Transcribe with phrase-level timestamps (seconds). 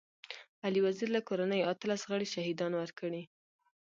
[0.65, 3.23] علي وزير له کورنۍ اتلس غړي شهيدان ورکړي.